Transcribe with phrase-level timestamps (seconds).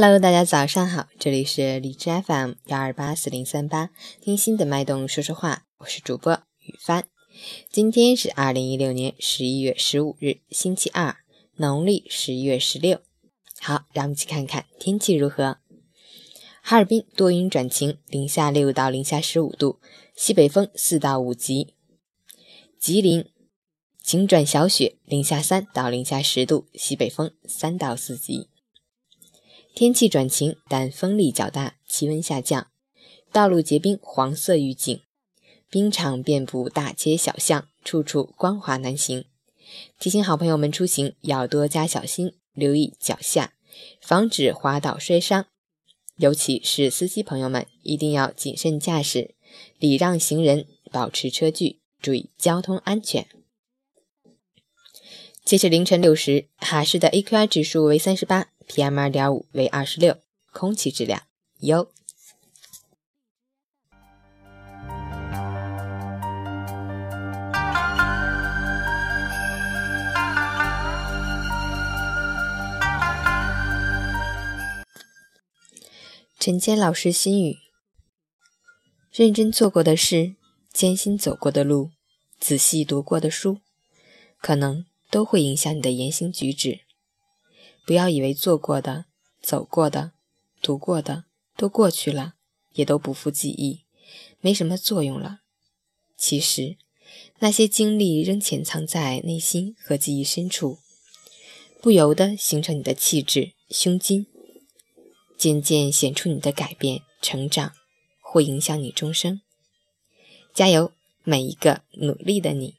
[0.00, 3.90] Hello，大家早上好，这里是荔枝 FM 幺二八四零三八，
[4.20, 7.08] 听心的脉动说说话，我是主播雨帆。
[7.68, 11.16] 今天是二零一六年十一月十五日，星期二，
[11.56, 13.00] 农历十一月十六。
[13.58, 15.58] 好，让我们一起看看天气如何。
[16.62, 19.80] 哈尔滨多云转晴，零下六到零下十五度，
[20.14, 21.74] 西北风四到五级。
[22.78, 23.28] 吉林
[24.00, 28.48] 晴转小雪，零下三到零下十度，西北风三到四级。
[29.78, 32.66] 天气转晴，但风力较大，气温下降，
[33.30, 35.00] 道路结冰，黄色预警，
[35.70, 39.26] 冰场遍布大街小巷，处处光滑难行。
[40.00, 43.52] 提醒好朋友们出行要多加小心，留意脚下，
[44.02, 45.46] 防止滑倒摔伤。
[46.16, 49.36] 尤其是司机朋友们，一定要谨慎驾驶，
[49.78, 53.28] 礼让行人，保持车距，注意交通安全。
[55.44, 58.48] 截至凌晨六时，哈市的 AQI 指数为三十八。
[58.68, 60.18] PM 二点五为二十六，
[60.52, 61.22] 空气质量
[61.60, 61.90] 优。
[76.38, 77.56] 陈坚老师心语：
[79.10, 80.36] 认真做过的事，
[80.72, 81.90] 艰辛走过的路，
[82.38, 83.58] 仔细读过的书，
[84.38, 86.87] 可能都会影响你的言行举止。
[87.88, 89.06] 不要以为做过的、
[89.40, 90.12] 走过的、
[90.60, 91.24] 读过的
[91.56, 92.34] 都过去了，
[92.74, 93.80] 也都不复记忆，
[94.42, 95.40] 没什么作用了。
[96.14, 96.76] 其实，
[97.38, 100.80] 那些经历仍潜藏在内心和记忆深处，
[101.80, 104.26] 不由得形成你的气质、胸襟，
[105.38, 107.72] 渐渐显出你的改变、成长，
[108.20, 109.40] 会影响你终生。
[110.52, 110.92] 加油，
[111.24, 112.77] 每一个努力的你！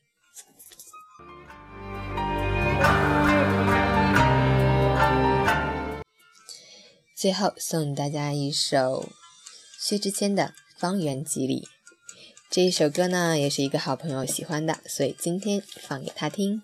[7.19, 9.09] 最后送大家一首
[9.77, 11.63] 薛之谦的《方圆几里》。
[12.49, 16.63] 这一首歌呢，也是一个好朋友喜欢的，所以今天放给他听。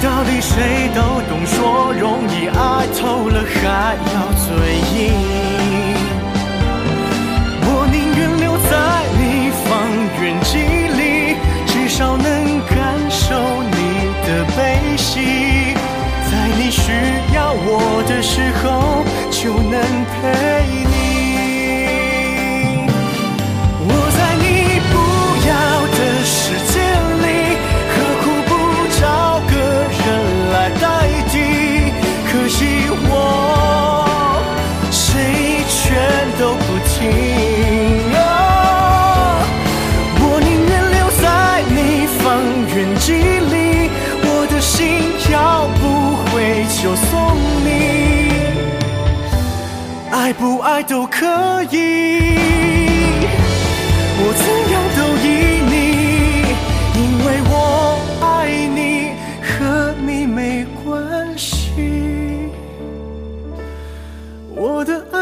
[0.00, 4.46] 道理谁都懂说容易爱透了还要嘴
[4.94, 4.96] 硬。
[7.62, 8.72] 我宁愿留在
[9.18, 9.68] 你方
[10.22, 10.52] 圆几
[10.98, 11.02] 里
[11.66, 12.24] 至少能
[12.68, 12.76] 感
[13.10, 13.34] 受
[13.64, 13.78] 你
[14.24, 15.78] 的悲喜。
[16.30, 16.92] 在你需
[17.34, 19.80] 要我的时候就能
[20.14, 20.57] 陪
[40.20, 41.24] 我宁愿留在
[41.74, 41.76] 你
[42.18, 42.22] 方
[42.74, 43.90] 圆几里，
[44.22, 44.76] 我的心
[45.32, 45.82] 要不
[46.30, 46.32] 回
[46.82, 47.10] 就送
[47.64, 47.66] 你，
[50.10, 51.16] 爱不爱都可
[51.70, 51.76] 以，
[54.20, 55.26] 我怎样都依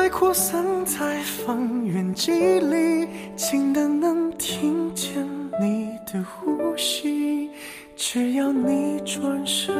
[0.08, 5.26] 扩散在方圆几里，近的能听见
[5.60, 7.50] 你的呼吸。
[7.96, 9.74] 只要你转身，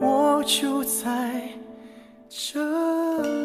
[0.00, 1.42] 我就在
[2.28, 2.60] 这
[3.22, 3.41] 里。